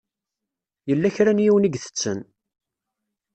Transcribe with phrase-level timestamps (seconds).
[0.89, 2.19] Yella kra n yiwen i itetten.